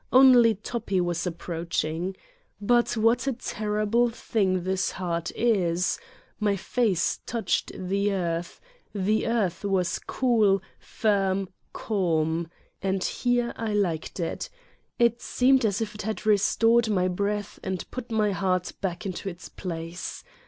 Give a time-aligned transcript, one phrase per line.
[0.11, 2.15] Only Toppi was approaching.
[2.59, 5.99] But what a terrible thing this heart is!
[6.39, 8.59] My face touched the earth.
[8.95, 12.47] The earth was cool, firm, calm
[12.81, 14.49] and here I liked it.
[14.97, 19.29] It seemed as if it had restored my breath and put my heart back into
[19.29, 20.23] its place.